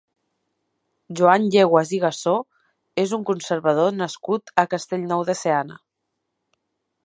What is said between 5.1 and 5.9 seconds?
de Seana.